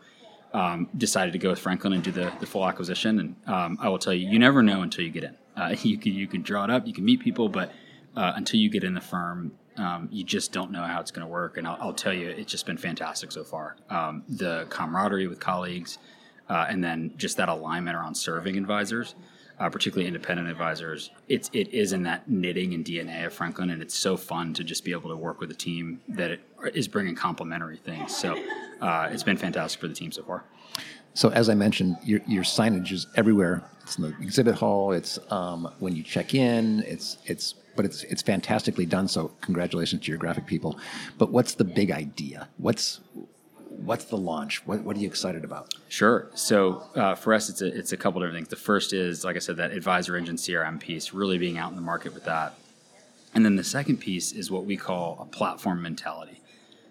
um, 0.54 0.90
decided 0.98 1.32
to 1.34 1.40
go 1.40 1.50
with 1.50 1.60
Franklin 1.60 1.94
and 1.94 2.04
do 2.04 2.12
the, 2.12 2.32
the 2.40 2.46
full 2.46 2.68
acquisition. 2.68 3.20
And 3.20 3.36
um, 3.48 3.78
I 3.82 3.90
will 3.90 4.00
tell 4.00 4.14
you, 4.14 4.28
you 4.30 4.40
never 4.40 4.64
know 4.64 4.82
until 4.82 5.04
you 5.04 5.12
get 5.12 5.24
in. 5.24 5.38
Uh, 5.56 5.76
you 5.82 5.98
can 5.98 6.14
you 6.14 6.28
can 6.28 6.42
draw 6.42 6.64
it 6.64 6.70
up, 6.70 6.88
you 6.88 6.94
can 6.94 7.06
meet 7.06 7.20
people, 7.20 7.50
but 7.50 7.72
uh, 8.16 8.34
until 8.36 8.60
you 8.60 8.70
get 8.70 8.84
in 8.84 8.94
the 8.94 9.02
firm, 9.02 9.52
um, 9.78 10.10
you 10.12 10.24
just 10.24 10.52
don't 10.52 10.72
know 10.72 10.84
how 10.84 11.00
it's 11.00 11.12
going 11.12 11.26
to 11.26 11.32
work. 11.32 11.58
And 11.58 11.68
I'll, 11.68 11.78
I'll, 11.80 11.94
tell 11.94 12.14
you, 12.14 12.30
it's 12.30 12.52
just 12.52 12.66
been 12.66 12.78
fantastic 12.78 13.32
so 13.32 13.44
far. 13.44 13.78
Um, 13.90 14.24
the 14.28 14.66
camaraderie 14.70 15.28
with 15.28 15.40
colleagues, 15.40 16.00
uh, 16.50 16.66
and 16.68 16.84
then 16.84 17.14
just 17.18 17.38
that 17.38 17.50
alignment 17.50 17.96
around 17.96 18.16
serving 18.16 18.58
advisors. 18.58 19.14
Uh, 19.60 19.68
particularly 19.70 20.06
independent 20.06 20.48
advisors, 20.48 21.10
it's 21.28 21.50
it 21.52 21.68
is 21.70 21.92
in 21.92 22.04
that 22.04 22.30
knitting 22.30 22.76
and 22.76 22.86
DNA 22.86 23.26
of 23.26 23.34
Franklin, 23.34 23.72
and 23.72 23.82
it's 23.82 23.96
so 23.96 24.16
fun 24.16 24.54
to 24.54 24.64
just 24.64 24.86
be 24.86 24.92
able 24.92 25.10
to 25.10 25.16
work 25.16 25.40
with 25.40 25.50
a 25.50 25.56
team 25.56 26.00
that 26.08 26.40
is 26.76 26.88
bringing 26.88 27.16
complementary 27.16 27.78
things. 27.78 28.16
So 28.16 28.40
uh, 28.82 29.10
it's 29.12 29.24
been 29.24 29.36
fantastic 29.36 29.82
for 29.82 29.88
the 29.88 29.96
team 29.96 30.12
so 30.12 30.22
far. 30.22 30.44
So 31.16 31.30
as 31.30 31.50
I 31.50 31.56
mentioned, 31.56 31.98
your, 32.04 32.22
your 32.28 32.44
signage 32.44 32.92
is 32.92 33.08
everywhere. 33.16 33.64
It's 33.82 33.98
in 33.98 34.04
the 34.04 34.16
exhibit 34.22 34.54
hall. 34.54 34.92
It's 34.92 35.18
um, 35.32 35.74
when 35.80 35.96
you 35.96 36.04
check 36.04 36.36
in. 36.36 36.84
It's 36.86 37.18
it's 37.26 37.56
but 37.76 37.86
it's 37.86 38.04
it's 38.04 38.22
fantastically 38.22 38.86
done. 38.86 39.08
So 39.08 39.32
congratulations 39.42 40.04
to 40.04 40.12
your 40.12 40.20
graphic 40.20 40.46
people. 40.46 40.78
But 41.18 41.32
what's 41.32 41.56
the 41.56 41.64
big 41.64 41.90
idea? 41.90 42.50
What's 42.58 43.00
what's 43.88 44.06
the 44.06 44.18
launch? 44.18 44.66
What, 44.68 44.82
what 44.82 44.98
are 44.98 45.00
you 45.00 45.08
excited 45.08 45.46
about? 45.46 45.74
Sure. 45.88 46.30
So 46.36 46.84
uh, 46.94 47.16
for 47.16 47.34
us, 47.34 47.48
it's 47.50 47.62
a, 47.62 47.68
it's 47.68 47.94
a 47.94 47.98
couple 47.98 48.20
different 48.20 48.36
things. 48.36 48.50
The 48.50 48.58
first 48.58 48.92
is, 48.92 49.24
like 49.24 49.38
I 49.38 49.40
said, 49.40 49.56
that 49.58 49.72
advisor 49.72 50.18
engine 50.18 50.36
CRM 50.36 50.80
piece, 50.80 51.14
really 51.14 51.38
being 51.38 51.58
out 51.58 51.70
in 51.70 51.78
the 51.78 51.82
market 51.82 52.14
with 52.14 52.26
that. 52.26 52.54
And 53.34 53.46
then 53.46 53.56
the 53.56 53.64
second 53.64 53.98
piece 53.98 54.34
is 54.34 54.52
what 54.52 54.66
we 54.66 54.76
call 54.76 55.18
a 55.22 55.26
platform 55.26 55.82
mentality. 55.82 56.42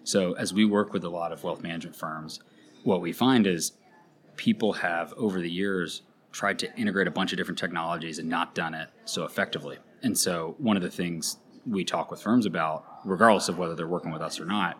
So 0.03 0.33
as 0.33 0.53
we 0.53 0.65
work 0.65 0.91
with 0.91 1.03
a 1.03 1.09
lot 1.09 1.31
of 1.31 1.43
wealth 1.43 1.61
management 1.61 1.95
firms, 1.95 2.39
what 2.83 2.99
we 2.99 3.13
find 3.13 3.45
is 3.45 3.73
people 4.35 4.73
have 4.73 5.13
over 5.13 5.39
the 5.39 5.51
years 5.51 6.01
tried 6.31 6.57
to 6.59 6.75
integrate 6.75 7.07
a 7.07 7.11
bunch 7.11 7.31
of 7.31 7.37
different 7.37 7.59
technologies 7.59 8.17
and 8.17 8.27
not 8.27 8.55
done 8.55 8.73
it 8.73 8.89
so 9.05 9.23
effectively. 9.23 9.77
And 10.01 10.17
so, 10.17 10.55
one 10.57 10.77
of 10.77 10.83
the 10.83 10.91
things 10.91 11.37
we 11.65 11.83
talk 11.83 12.11
with 12.11 12.21
firms 12.21 12.45
about, 12.45 12.85
regardless 13.03 13.49
of 13.49 13.57
whether 13.57 13.75
they're 13.75 13.87
working 13.87 14.11
with 14.11 14.21
us 14.21 14.39
or 14.39 14.45
not, 14.45 14.79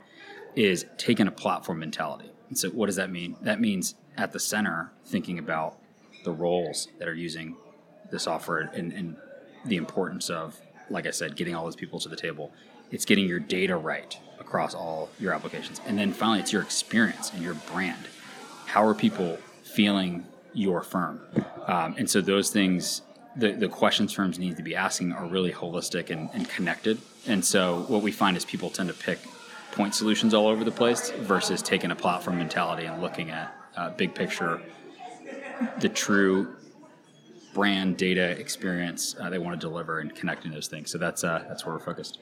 is 0.57 0.87
taking 0.97 1.27
a 1.27 1.31
platform 1.31 1.77
mentality. 1.79 2.31
And 2.49 2.57
so, 2.57 2.69
what 2.69 2.87
does 2.87 2.95
that 2.95 3.11
mean? 3.11 3.35
That 3.41 3.61
means 3.61 3.93
at 4.17 4.33
the 4.33 4.39
center, 4.39 4.91
thinking 5.05 5.37
about 5.37 5.77
the 6.23 6.31
roles 6.31 6.87
that 6.97 7.07
are 7.07 7.13
using 7.13 7.55
the 8.09 8.19
software 8.19 8.71
and, 8.73 8.91
and 8.91 9.15
the 9.65 9.77
importance 9.77 10.29
of, 10.29 10.59
like 10.89 11.05
I 11.05 11.11
said, 11.11 11.35
getting 11.35 11.53
all 11.53 11.63
those 11.63 11.75
people 11.75 11.99
to 11.99 12.09
the 12.09 12.15
table. 12.15 12.51
It's 12.89 13.05
getting 13.05 13.27
your 13.27 13.39
data 13.39 13.75
right 13.75 14.17
across 14.39 14.73
all 14.73 15.09
your 15.19 15.33
applications. 15.33 15.79
And 15.85 15.97
then 15.97 16.11
finally, 16.11 16.39
it's 16.39 16.51
your 16.51 16.63
experience 16.63 17.31
and 17.33 17.43
your 17.43 17.53
brand. 17.71 18.07
How 18.65 18.83
are 18.83 18.95
people 18.95 19.37
feeling 19.63 20.25
your 20.53 20.81
firm? 20.81 21.21
Um, 21.67 21.95
and 21.99 22.09
so 22.09 22.19
those 22.19 22.49
things, 22.49 23.03
the, 23.35 23.51
the 23.51 23.67
questions 23.67 24.13
firms 24.13 24.39
need 24.39 24.57
to 24.57 24.63
be 24.63 24.75
asking 24.75 25.11
are 25.11 25.25
really 25.27 25.51
holistic 25.51 26.09
and, 26.09 26.29
and 26.33 26.49
connected. 26.49 26.97
And 27.27 27.45
so 27.45 27.85
what 27.89 28.01
we 28.01 28.11
find 28.11 28.35
is 28.35 28.45
people 28.45 28.69
tend 28.69 28.89
to 28.89 28.95
pick 28.95 29.19
point 29.77 29.93
solutions 29.93 30.33
all 30.33 30.47
over 30.47 30.63
the 30.63 30.71
place 30.71 31.11
versus 31.11 31.61
taking 31.61 31.91
a 31.91 31.95
platform 31.95 32.39
mentality 32.39 32.87
and 32.87 32.99
looking 32.99 33.29
at 33.29 33.55
uh, 33.77 33.91
big 33.91 34.15
picture, 34.15 34.59
the 35.79 35.87
true 35.87 36.55
brand 37.53 37.95
data 37.95 38.31
experience 38.39 39.15
uh, 39.19 39.29
they 39.29 39.37
want 39.37 39.59
to 39.59 39.67
deliver 39.67 39.99
and 39.99 40.15
connecting 40.15 40.51
those 40.51 40.67
things. 40.67 40.91
So 40.91 40.97
that's 40.97 41.23
uh, 41.23 41.45
that's 41.47 41.63
where 41.63 41.75
we're 41.75 41.79
focused. 41.79 42.17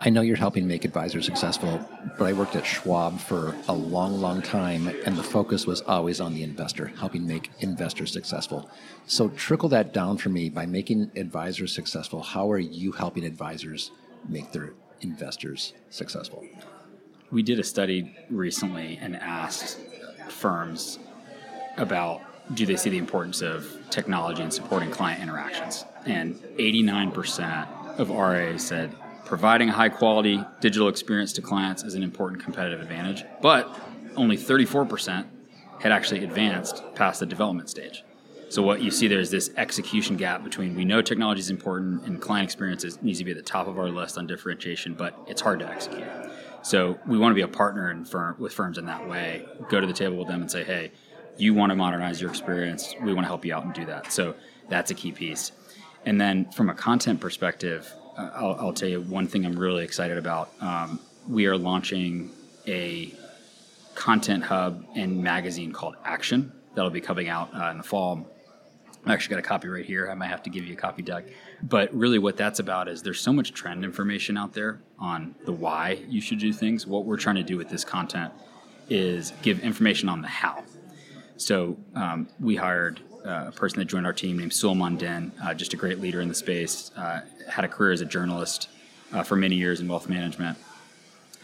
I 0.00 0.10
know 0.10 0.20
you're 0.20 0.36
helping 0.36 0.68
make 0.68 0.84
advisors 0.84 1.24
successful, 1.24 1.80
but 2.18 2.26
I 2.26 2.32
worked 2.32 2.54
at 2.54 2.64
Schwab 2.64 3.18
for 3.18 3.56
a 3.66 3.72
long, 3.72 4.20
long 4.20 4.42
time, 4.42 4.86
and 5.04 5.16
the 5.16 5.24
focus 5.24 5.66
was 5.66 5.80
always 5.80 6.20
on 6.20 6.34
the 6.34 6.44
investor, 6.44 6.86
helping 6.86 7.26
make 7.26 7.50
investors 7.58 8.12
successful. 8.12 8.70
So, 9.06 9.30
trickle 9.30 9.68
that 9.70 9.92
down 9.92 10.18
for 10.18 10.28
me 10.28 10.50
by 10.50 10.66
making 10.66 11.10
advisors 11.16 11.74
successful. 11.74 12.22
How 12.22 12.48
are 12.50 12.60
you 12.60 12.92
helping 12.92 13.24
advisors 13.24 13.90
make 14.28 14.52
their 14.52 14.74
investors 15.00 15.74
successful? 15.90 16.44
We 17.30 17.42
did 17.42 17.58
a 17.58 17.64
study 17.64 18.16
recently 18.30 18.98
and 19.00 19.16
asked 19.16 19.78
firms 20.28 20.98
about 21.76 22.22
do 22.54 22.64
they 22.64 22.76
see 22.76 22.90
the 22.90 22.98
importance 22.98 23.42
of 23.42 23.78
technology 23.90 24.42
in 24.42 24.50
supporting 24.50 24.90
client 24.90 25.22
interactions? 25.22 25.84
And 26.06 26.36
89% 26.58 27.98
of 27.98 28.10
RAs 28.10 28.66
said 28.66 28.94
providing 29.24 29.68
a 29.68 29.72
high 29.72 29.90
quality 29.90 30.42
digital 30.60 30.88
experience 30.88 31.34
to 31.34 31.42
clients 31.42 31.82
is 31.82 31.94
an 31.94 32.02
important 32.02 32.42
competitive 32.42 32.80
advantage, 32.80 33.24
but 33.42 33.78
only 34.16 34.36
34% 34.36 35.26
had 35.80 35.92
actually 35.92 36.24
advanced 36.24 36.82
past 36.94 37.20
the 37.20 37.26
development 37.26 37.68
stage. 37.68 38.02
So 38.50 38.62
what 38.62 38.80
you 38.80 38.90
see 38.90 39.08
there 39.08 39.20
is 39.20 39.30
this 39.30 39.50
execution 39.56 40.16
gap 40.16 40.42
between 40.42 40.74
we 40.74 40.84
know 40.84 41.02
technology 41.02 41.40
is 41.40 41.50
important 41.50 42.04
and 42.06 42.20
client 42.20 42.44
experiences 42.44 43.00
needs 43.02 43.18
to 43.18 43.24
be 43.24 43.32
at 43.32 43.36
the 43.36 43.42
top 43.42 43.66
of 43.66 43.78
our 43.78 43.90
list 43.90 44.16
on 44.16 44.26
differentiation, 44.26 44.94
but 44.94 45.18
it's 45.26 45.42
hard 45.42 45.58
to 45.60 45.68
execute. 45.68 46.08
So 46.62 46.98
we 47.06 47.18
want 47.18 47.32
to 47.32 47.34
be 47.34 47.42
a 47.42 47.48
partner 47.48 47.90
in 47.90 48.04
firm, 48.04 48.36
with 48.38 48.54
firms 48.54 48.78
in 48.78 48.86
that 48.86 49.06
way. 49.06 49.44
Go 49.68 49.80
to 49.80 49.86
the 49.86 49.92
table 49.92 50.16
with 50.16 50.28
them 50.28 50.40
and 50.40 50.50
say, 50.50 50.64
hey, 50.64 50.92
you 51.36 51.54
want 51.54 51.70
to 51.70 51.76
modernize 51.76 52.20
your 52.20 52.30
experience. 52.30 52.94
We 53.00 53.12
want 53.12 53.24
to 53.24 53.28
help 53.28 53.44
you 53.44 53.54
out 53.54 53.64
and 53.64 53.74
do 53.74 53.84
that. 53.84 54.12
So 54.12 54.34
that's 54.68 54.90
a 54.90 54.94
key 54.94 55.12
piece. 55.12 55.52
And 56.06 56.20
then 56.20 56.50
from 56.52 56.70
a 56.70 56.74
content 56.74 57.20
perspective, 57.20 57.92
uh, 58.16 58.30
I'll, 58.34 58.56
I'll, 58.58 58.72
tell 58.72 58.88
you 58.88 59.00
one 59.02 59.26
thing 59.26 59.44
I'm 59.44 59.58
really 59.58 59.84
excited 59.84 60.16
about. 60.16 60.50
Um, 60.60 61.00
we 61.28 61.46
are 61.46 61.56
launching 61.56 62.30
a 62.66 63.12
content 63.94 64.44
hub 64.44 64.84
and 64.96 65.22
magazine 65.22 65.72
called 65.72 65.96
Action 66.04 66.52
that'll 66.74 66.90
be 66.90 67.00
coming 67.00 67.28
out 67.28 67.54
uh, 67.54 67.70
in 67.70 67.78
the 67.78 67.82
fall. 67.82 68.26
I 69.08 69.14
actually 69.14 69.36
got 69.36 69.38
a 69.38 69.48
copy 69.48 69.68
right 69.68 69.84
here. 69.84 70.10
I 70.10 70.14
might 70.14 70.26
have 70.26 70.42
to 70.42 70.50
give 70.50 70.66
you 70.66 70.74
a 70.74 70.76
copy, 70.76 71.02
Doug. 71.02 71.24
But 71.62 71.92
really, 71.94 72.18
what 72.18 72.36
that's 72.36 72.58
about 72.58 72.88
is 72.88 73.02
there's 73.02 73.20
so 73.20 73.32
much 73.32 73.52
trend 73.52 73.84
information 73.84 74.36
out 74.36 74.52
there 74.52 74.80
on 74.98 75.34
the 75.44 75.52
why 75.52 76.04
you 76.08 76.20
should 76.20 76.38
do 76.38 76.52
things. 76.52 76.86
What 76.86 77.04
we're 77.04 77.16
trying 77.16 77.36
to 77.36 77.42
do 77.42 77.56
with 77.56 77.70
this 77.70 77.84
content 77.84 78.32
is 78.90 79.32
give 79.42 79.60
information 79.60 80.08
on 80.08 80.20
the 80.20 80.28
how. 80.28 80.62
So 81.36 81.78
um, 81.94 82.28
we 82.38 82.56
hired 82.56 83.00
uh, 83.24 83.46
a 83.48 83.52
person 83.52 83.78
that 83.78 83.86
joined 83.86 84.06
our 84.06 84.12
team 84.12 84.38
named 84.38 84.52
Suleman 84.52 84.98
Din, 84.98 85.32
uh, 85.42 85.54
just 85.54 85.72
a 85.72 85.76
great 85.76 86.00
leader 86.00 86.20
in 86.20 86.28
the 86.28 86.34
space, 86.34 86.90
uh, 86.96 87.20
had 87.48 87.64
a 87.64 87.68
career 87.68 87.92
as 87.92 88.00
a 88.00 88.06
journalist 88.06 88.68
uh, 89.12 89.22
for 89.22 89.36
many 89.36 89.56
years 89.56 89.80
in 89.80 89.88
wealth 89.88 90.08
management. 90.08 90.58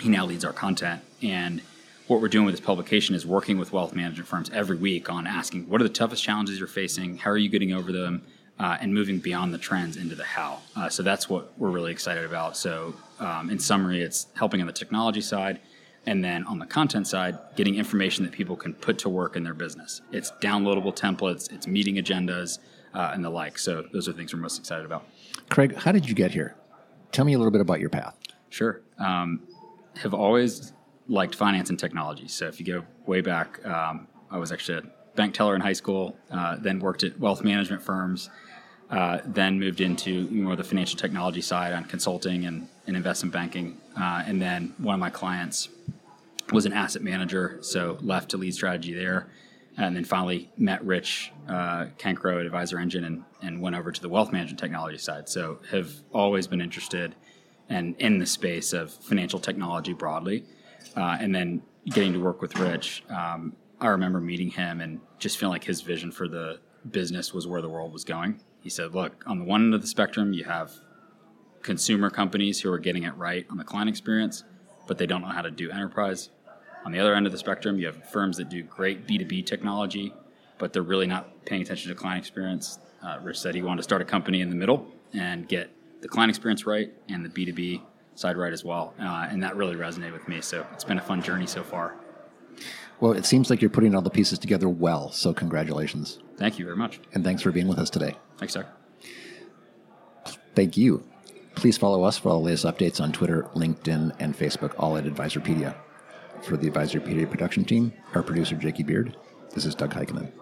He 0.01 0.09
now 0.09 0.27
leads 0.27 0.45
our 0.45 0.53
content. 0.53 1.03
And 1.23 1.63
what 2.07 2.21
we're 2.21 2.29
doing 2.29 2.45
with 2.45 2.55
this 2.55 2.65
publication 2.65 3.15
is 3.15 3.27
working 3.27 3.59
with 3.59 3.73
wealth 3.73 3.95
management 3.95 4.29
firms 4.29 4.51
every 4.51 4.77
week 4.77 5.09
on 5.11 5.27
asking 5.27 5.69
what 5.69 5.81
are 5.81 5.85
the 5.85 5.91
toughest 5.91 6.23
challenges 6.23 6.59
you're 6.59 6.69
facing, 6.69 7.17
how 7.17 7.31
are 7.31 7.39
you 7.39 7.49
getting 7.49 7.73
over 7.73 7.93
them, 7.93 8.23
uh, 8.59 8.77
and 8.81 8.93
moving 8.93 9.19
beyond 9.19 9.53
the 9.53 9.59
trends 9.59 9.97
into 9.97 10.15
the 10.15 10.25
how. 10.25 10.61
Uh, 10.77 10.89
so 10.89 11.03
that's 11.03 11.29
what 11.29 11.59
we're 11.59 11.71
really 11.71 11.91
excited 11.91 12.25
about. 12.25 12.57
So, 12.57 12.95
um, 13.19 13.51
in 13.51 13.59
summary, 13.59 14.01
it's 14.03 14.27
helping 14.37 14.61
on 14.61 14.67
the 14.67 14.73
technology 14.73 15.21
side 15.21 15.61
and 16.07 16.23
then 16.23 16.45
on 16.45 16.59
the 16.59 16.67
content 16.67 17.07
side, 17.07 17.39
getting 17.57 17.77
information 17.77 18.25
that 18.25 18.33
people 18.33 18.57
can 18.57 18.75
put 18.75 18.99
to 18.99 19.09
work 19.09 19.37
in 19.37 19.43
their 19.43 19.55
business. 19.55 20.03
It's 20.13 20.33
downloadable 20.43 20.95
templates, 20.95 21.51
it's 21.51 21.67
meeting 21.67 21.97
agendas, 21.97 22.59
uh, 22.93 23.11
and 23.15 23.25
the 23.25 23.31
like. 23.31 23.59
So 23.59 23.87
those 23.93 24.07
are 24.09 24.13
things 24.13 24.35
we're 24.35 24.41
most 24.41 24.59
excited 24.59 24.85
about. 24.85 25.07
Craig, 25.49 25.75
how 25.75 25.93
did 25.93 26.09
you 26.09 26.15
get 26.15 26.31
here? 26.31 26.57
Tell 27.11 27.25
me 27.25 27.33
a 27.33 27.39
little 27.39 27.51
bit 27.51 27.63
about 27.63 27.81
your 27.81 27.89
path. 27.89 28.17
Sure. 28.51 28.83
Um, 28.99 29.41
have 29.97 30.13
always 30.13 30.73
liked 31.09 31.35
finance 31.35 31.71
and 31.71 31.79
technology. 31.79 32.29
So 32.29 32.47
if 32.47 32.59
you 32.59 32.67
go 32.67 32.85
way 33.07 33.21
back, 33.21 33.65
um, 33.67 34.09
I 34.31 34.39
was 34.39 34.53
actually 34.53 34.79
a 34.79 34.83
bank 35.17 35.35
teller 35.35 35.55
in 35.55 35.61
high 35.61 35.75
school, 35.75 36.17
uh, 36.31 36.57
then 36.57 36.81
worked 36.81 37.05
at 37.05 37.19
wealth 37.19 37.45
management 37.45 37.83
firms, 37.83 38.31
uh, 38.91 39.19
then 39.25 39.59
moved 39.59 39.81
into 39.81 40.29
more 40.31 40.57
the 40.57 40.65
financial 40.65 40.99
technology 40.99 41.41
side 41.41 41.73
on 41.73 41.85
consulting 41.85 42.47
and, 42.47 42.69
and 42.87 42.97
investment 42.97 43.33
banking. 43.33 43.81
Uh, 43.97 44.25
and 44.27 44.41
then 44.41 44.75
one 44.79 44.95
of 44.95 45.01
my 45.01 45.11
clients 45.11 45.69
was 46.53 46.67
an 46.67 46.73
asset 46.73 47.03
manager, 47.03 47.59
so 47.63 47.99
left 48.01 48.31
to 48.31 48.37
lead 48.37 48.55
strategy 48.55 48.93
there. 48.93 49.29
And 49.77 49.97
then 49.97 50.05
finally 50.05 50.51
met 50.57 50.85
Rich 50.85 51.33
uh, 51.49 51.87
Cancro 51.99 52.39
at 52.39 52.47
Advisor 52.47 52.79
Engine 52.79 53.05
and, 53.05 53.25
and 53.43 53.61
went 53.61 53.75
over 53.75 53.91
to 53.91 54.01
the 54.01 54.09
wealth 54.09 54.31
management 54.31 54.61
technology 54.61 54.99
side. 54.99 55.29
So 55.29 55.59
have 55.73 55.91
always 56.13 56.47
been 56.47 56.61
interested 56.61 57.17
and 57.69 57.97
in 57.99 58.19
the 58.19 58.27
space 58.27 58.73
of 58.73 58.93
financial 58.93 59.41
technology 59.41 59.93
broadly. 59.93 60.45
Uh, 60.97 61.17
and 61.21 61.35
then 61.35 61.63
getting 61.87 62.13
to 62.13 62.21
work 62.21 62.41
with 62.41 62.59
Rich, 62.59 63.05
um, 63.09 63.55
I 63.81 63.89
remember 63.89 64.21
meeting 64.21 64.51
him 64.51 64.81
and 64.81 65.01
just 65.19 65.39
feeling 65.39 65.53
like 65.53 65.65
his 65.65 65.81
vision 65.81 66.11
for 66.11 66.29
the 66.29 66.61
business 66.91 67.33
was 67.35 67.47
where 67.47 67.61
the 67.61 67.69
world 67.69 67.93
was 67.93 68.05
going. 68.05 68.41
He 68.61 68.71
said, 68.71 68.95
"Look, 68.95 69.25
on 69.27 69.39
the 69.39 69.45
one 69.45 69.63
end 69.63 69.75
of 69.75 69.83
the 69.83 69.87
spectrum, 69.87 70.33
you 70.33 70.45
have 70.45 70.73
consumer 71.63 72.11
companies 72.11 72.61
who 72.61 72.71
are 72.71 72.79
getting 72.79 73.03
it 73.05 73.17
right 73.17 73.47
on 73.51 73.57
the 73.57 73.65
client 73.65 73.89
experience, 73.89 74.45
but 74.87 74.99
they 74.99 75.07
don't 75.07 75.23
know 75.23 75.29
how 75.29 75.43
to 75.43 75.51
do 75.51 75.71
enterprise. 75.71 76.31
On 76.85 76.93
the 76.93 77.01
other 77.01 77.15
end 77.15 77.27
of 77.27 77.33
the 77.33 77.39
spectrum, 77.39 77.79
you 77.79 77.87
have 77.87 78.09
firms 78.11 78.37
that 78.37 78.51
do 78.51 78.63
great 78.63 79.07
B2B 79.07 79.47
technology, 79.47 80.13
but 80.59 80.73
they're 80.73 80.83
really 80.83 81.07
not 81.07 81.45
paying 81.47 81.63
attention 81.63 81.89
to 81.89 81.95
client 81.95 82.19
experience. 82.19 82.79
Uh, 83.03 83.19
Rich 83.23 83.41
said 83.41 83.55
he 83.55 83.63
wanted 83.63 83.79
to 83.79 83.83
start 83.83 84.03
a 84.03 84.05
company 84.05 84.43
in 84.43 84.51
the 84.51 84.57
middle 84.57 84.87
and 85.15 85.49
get 85.49 85.71
the 86.03 86.09
client 86.09 86.29
experience 86.29 86.67
right 86.67 86.93
and 87.09 87.25
the 87.25 87.31
B2B 87.31 87.81
side 88.15 88.37
right 88.37 88.53
as 88.53 88.65
well. 88.65 88.95
Uh, 88.99 89.27
and 89.31 89.43
that 89.43 89.57
really 89.57 89.77
resonated 89.77 90.13
with 90.13 90.29
me. 90.29 90.41
So 90.41 90.67
it's 90.73 90.85
been 90.85 90.99
a 90.99 91.03
fun 91.03 91.23
journey 91.23 91.47
so 91.47 91.63
far. 91.63 91.95
Well, 93.01 93.13
it 93.13 93.27
seems 93.27 93.51
like 93.51 93.61
you're 93.61 93.71
putting 93.71 93.95
all 93.95 94.03
the 94.03 94.11
pieces 94.11 94.39
together 94.39 94.69
well. 94.69 95.11
So 95.11 95.35
congratulations. 95.35 96.19
Thank 96.37 96.59
you 96.59 96.65
very 96.65 96.77
much. 96.77 97.01
And 97.13 97.25
thanks 97.25 97.43
for 97.43 97.51
being 97.51 97.69
with 97.69 97.79
us 97.79 97.91
today. 97.91 98.17
Thanks, 98.39 98.55
sir. 98.55 98.67
Thank 100.55 100.77
you. 100.77 101.05
Please 101.55 101.77
follow 101.77 102.05
us 102.05 102.19
for 102.19 102.31
all 102.31 102.39
the 102.41 102.47
latest 102.47 102.65
updates 102.65 103.01
on 103.01 103.13
Twitter, 103.13 103.49
LinkedIn, 103.55 104.15
and 104.19 104.37
Facebook, 104.37 104.75
all 104.79 104.97
at 104.97 105.05
Advisorpedia. 105.05 105.75
For 106.43 106.57
the 106.57 106.71
Advisorpedia 106.71 107.31
production 107.31 107.65
team, 107.65 107.93
our 108.15 108.23
producer, 108.23 108.57
Jakey 108.57 108.83
Beard, 108.83 109.17
this 109.55 109.65
is 109.65 109.75
Doug 109.75 109.93
Heikkinen. 109.95 110.33